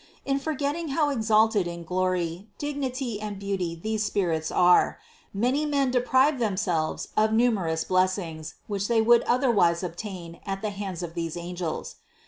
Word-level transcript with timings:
In 0.25 0.39
forgetting 0.39 0.87
how 0.97 1.09
exalted 1.09 1.67
in 1.67 1.83
glory, 1.83 2.47
dignity 2.57 3.21
and 3.21 3.37
beauty 3.37 3.75
these 3.79 4.03
spirits 4.03 4.49
are, 4.51 4.97
many 5.31 5.63
men 5.63 5.91
deprive 5.91 6.39
themselves 6.39 7.09
of 7.15 7.31
numerous 7.31 7.83
blessings, 7.83 8.55
which 8.65 8.87
they 8.87 8.99
would 8.99 9.23
oth 9.27 9.43
erwise 9.43 9.83
obtain 9.83 10.39
at 10.43 10.63
the 10.63 10.71
hands 10.71 11.03
of 11.03 11.13
these 11.13 11.37
angels. 11.37 11.97